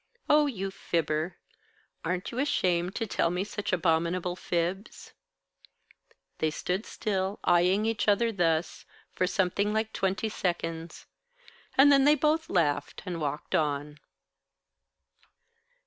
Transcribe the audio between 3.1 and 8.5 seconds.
me such abominable fibs?" They stood still, eyeing each other